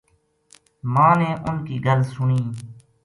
[0.93, 2.39] ماں نے اُنھ کی گل سنی